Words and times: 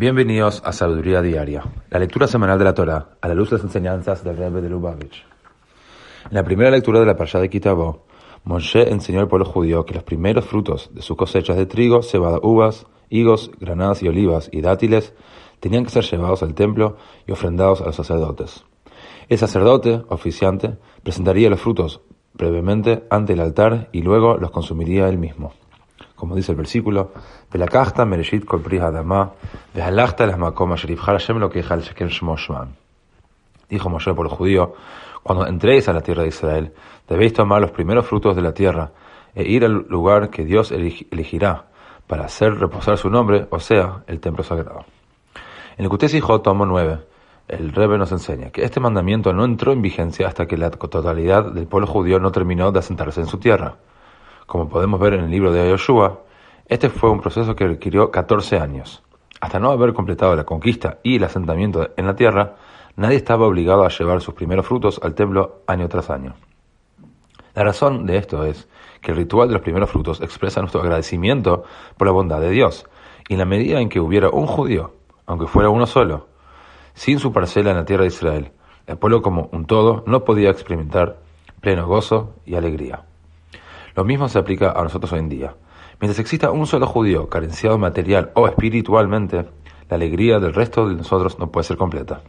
Bienvenidos 0.00 0.62
a 0.64 0.72
Sabiduría 0.72 1.20
Diaria, 1.20 1.62
la 1.90 1.98
lectura 1.98 2.26
semanal 2.26 2.58
de 2.58 2.64
la 2.64 2.72
Torah, 2.72 3.18
a 3.20 3.28
la 3.28 3.34
luz 3.34 3.50
de 3.50 3.56
las 3.56 3.66
enseñanzas 3.66 4.24
del 4.24 4.38
Rebbe 4.38 4.62
de 4.62 4.70
Lubavitch. 4.70 5.26
En 6.24 6.34
la 6.34 6.42
primera 6.42 6.70
lectura 6.70 7.00
de 7.00 7.04
la 7.04 7.18
Parsha 7.18 7.38
de 7.38 7.50
Kitabó, 7.50 8.06
Moshe 8.44 8.90
enseñó 8.90 9.20
al 9.20 9.28
pueblo 9.28 9.44
judío 9.44 9.84
que 9.84 9.92
los 9.92 10.02
primeros 10.02 10.46
frutos 10.46 10.88
de 10.94 11.02
sus 11.02 11.18
cosechas 11.18 11.58
de 11.58 11.66
trigo, 11.66 12.02
cebada, 12.02 12.38
uvas, 12.42 12.86
higos, 13.10 13.50
granadas 13.60 14.02
y 14.02 14.08
olivas 14.08 14.48
y 14.50 14.62
dátiles 14.62 15.12
tenían 15.60 15.84
que 15.84 15.90
ser 15.90 16.04
llevados 16.04 16.42
al 16.42 16.54
templo 16.54 16.96
y 17.26 17.32
ofrendados 17.32 17.82
a 17.82 17.84
los 17.84 17.96
sacerdotes. 17.96 18.64
El 19.28 19.36
sacerdote, 19.36 20.00
oficiante, 20.08 20.78
presentaría 21.02 21.50
los 21.50 21.60
frutos 21.60 22.00
brevemente 22.32 23.04
ante 23.10 23.34
el 23.34 23.40
altar 23.40 23.90
y 23.92 24.00
luego 24.00 24.38
los 24.38 24.50
consumiría 24.50 25.10
él 25.10 25.18
mismo 25.18 25.52
como 26.20 26.36
dice 26.36 26.52
el 26.52 26.58
versículo, 26.58 27.12
mereshit 28.06 28.44
kol 28.44 28.62
lo 28.62 28.68
que 28.68 28.78
Dijo 33.68 33.88
Moshe 33.88 34.12
por 34.14 34.26
el 34.26 34.32
judío, 34.32 34.74
cuando 35.22 35.46
entréis 35.46 35.88
a 35.88 35.92
la 35.92 36.00
tierra 36.00 36.22
de 36.22 36.28
Israel, 36.28 36.72
debéis 37.08 37.32
tomar 37.32 37.60
los 37.60 37.70
primeros 37.70 38.06
frutos 38.06 38.34
de 38.34 38.42
la 38.42 38.52
tierra 38.52 38.90
e 39.34 39.48
ir 39.48 39.64
al 39.64 39.86
lugar 39.88 40.30
que 40.30 40.44
Dios 40.44 40.72
elegirá 40.72 41.66
para 42.08 42.24
hacer 42.24 42.58
reposar 42.58 42.98
su 42.98 43.08
nombre, 43.10 43.46
o 43.50 43.60
sea, 43.60 44.02
el 44.08 44.18
templo 44.18 44.42
sagrado. 44.42 44.84
En 45.76 45.84
el 45.84 45.88
Kutés 45.88 46.14
Hijo, 46.14 46.40
tomo 46.40 46.66
9, 46.66 46.98
el 47.46 47.72
Rebbe 47.72 47.96
nos 47.96 48.10
enseña 48.10 48.50
que 48.50 48.64
este 48.64 48.80
mandamiento 48.80 49.32
no 49.32 49.44
entró 49.44 49.72
en 49.72 49.82
vigencia 49.82 50.26
hasta 50.26 50.46
que 50.46 50.56
la 50.56 50.70
totalidad 50.70 51.52
del 51.52 51.68
pueblo 51.68 51.86
judío 51.86 52.18
no 52.18 52.32
terminó 52.32 52.72
de 52.72 52.80
asentarse 52.80 53.20
en 53.20 53.26
su 53.28 53.38
tierra. 53.38 53.76
Como 54.46 54.68
podemos 54.68 54.98
ver 54.98 55.14
en 55.14 55.24
el 55.24 55.30
libro 55.30 55.52
de 55.52 55.70
Yoshua, 55.70 56.22
este 56.66 56.88
fue 56.88 57.10
un 57.10 57.20
proceso 57.20 57.54
que 57.54 57.68
requirió 57.68 58.10
14 58.10 58.58
años. 58.58 59.04
Hasta 59.50 59.58
no 59.58 59.72
haber 59.72 59.94
completado 59.94 60.36
la 60.36 60.44
conquista 60.44 60.98
y 61.02 61.16
el 61.16 61.24
asentamiento 61.24 61.90
en 61.96 62.06
la 62.06 62.14
tierra, 62.14 62.54
nadie 62.94 63.16
estaba 63.16 63.48
obligado 63.48 63.84
a 63.84 63.88
llevar 63.88 64.20
sus 64.20 64.32
primeros 64.32 64.64
frutos 64.64 65.00
al 65.02 65.16
templo 65.16 65.62
año 65.66 65.88
tras 65.88 66.08
año. 66.08 66.36
La 67.56 67.64
razón 67.64 68.06
de 68.06 68.16
esto 68.16 68.44
es 68.44 68.68
que 69.00 69.10
el 69.10 69.16
ritual 69.16 69.48
de 69.48 69.54
los 69.54 69.62
primeros 69.62 69.90
frutos 69.90 70.20
expresa 70.20 70.60
nuestro 70.60 70.82
agradecimiento 70.82 71.64
por 71.96 72.06
la 72.06 72.12
bondad 72.12 72.40
de 72.40 72.50
Dios, 72.50 72.86
y 73.28 73.32
en 73.32 73.40
la 73.40 73.44
medida 73.44 73.80
en 73.80 73.88
que 73.88 73.98
hubiera 73.98 74.30
un 74.30 74.46
judío, 74.46 74.92
aunque 75.26 75.48
fuera 75.48 75.68
uno 75.68 75.86
solo, 75.86 76.28
sin 76.94 77.18
su 77.18 77.32
parcela 77.32 77.72
en 77.72 77.78
la 77.78 77.84
tierra 77.84 78.02
de 78.02 78.10
Israel, 78.10 78.52
el 78.86 78.98
pueblo 78.98 79.20
como 79.20 79.48
un 79.50 79.64
todo 79.64 80.04
no 80.06 80.22
podía 80.22 80.50
experimentar 80.50 81.18
pleno 81.60 81.88
gozo 81.88 82.36
y 82.46 82.54
alegría. 82.54 83.04
Lo 83.96 84.04
mismo 84.04 84.28
se 84.28 84.38
aplica 84.38 84.70
a 84.70 84.82
nosotros 84.84 85.12
hoy 85.12 85.18
en 85.18 85.28
día. 85.28 85.56
Mientras 86.00 86.18
exista 86.18 86.50
un 86.50 86.66
solo 86.66 86.86
judío 86.86 87.28
carenciado 87.28 87.76
material 87.76 88.30
o 88.34 88.48
espiritualmente, 88.48 89.44
la 89.90 89.96
alegría 89.96 90.38
del 90.38 90.54
resto 90.54 90.88
de 90.88 90.94
nosotros 90.94 91.38
no 91.38 91.50
puede 91.50 91.64
ser 91.64 91.76
completa. 91.76 92.22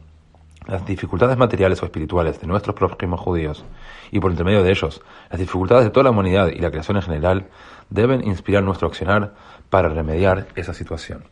Las 0.67 0.85
dificultades 0.85 1.37
materiales 1.37 1.81
o 1.81 1.85
espirituales 1.85 2.41
de 2.41 2.47
nuestros 2.47 2.75
prójimos 2.75 3.21
judíos, 3.21 3.63
y 4.11 4.19
por 4.19 4.31
intermedio 4.31 4.61
de 4.61 4.71
ellos, 4.71 5.01
las 5.29 5.39
dificultades 5.39 5.85
de 5.85 5.89
toda 5.89 6.03
la 6.03 6.09
humanidad 6.11 6.49
y 6.49 6.59
la 6.59 6.69
creación 6.69 6.97
en 6.97 7.03
general, 7.03 7.47
deben 7.89 8.27
inspirar 8.27 8.61
nuestro 8.61 8.89
accionar 8.89 9.35
para 9.69 9.87
remediar 9.87 10.47
esa 10.55 10.73
situación. 10.73 11.23